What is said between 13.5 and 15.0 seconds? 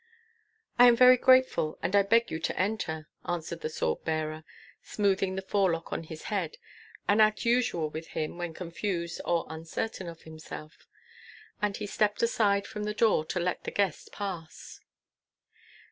the guest pass.